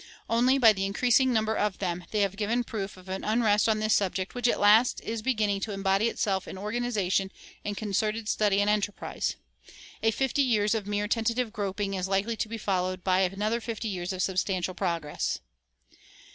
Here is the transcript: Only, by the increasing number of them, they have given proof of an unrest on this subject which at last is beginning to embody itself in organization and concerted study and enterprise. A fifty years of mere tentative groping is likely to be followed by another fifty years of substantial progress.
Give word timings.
Only, 0.27 0.57
by 0.57 0.73
the 0.73 0.87
increasing 0.87 1.31
number 1.31 1.55
of 1.55 1.77
them, 1.77 2.05
they 2.09 2.21
have 2.21 2.35
given 2.35 2.63
proof 2.63 2.97
of 2.97 3.07
an 3.07 3.23
unrest 3.23 3.69
on 3.69 3.77
this 3.77 3.93
subject 3.93 4.33
which 4.33 4.47
at 4.47 4.59
last 4.59 4.99
is 5.01 5.21
beginning 5.21 5.59
to 5.59 5.73
embody 5.73 6.07
itself 6.09 6.47
in 6.47 6.57
organization 6.57 7.31
and 7.63 7.77
concerted 7.77 8.27
study 8.27 8.61
and 8.61 8.67
enterprise. 8.67 9.35
A 10.01 10.09
fifty 10.09 10.41
years 10.41 10.73
of 10.73 10.87
mere 10.87 11.07
tentative 11.07 11.53
groping 11.53 11.93
is 11.93 12.07
likely 12.07 12.35
to 12.37 12.49
be 12.49 12.57
followed 12.57 13.03
by 13.03 13.19
another 13.19 13.61
fifty 13.61 13.89
years 13.89 14.11
of 14.11 14.23
substantial 14.23 14.73
progress. 14.73 15.39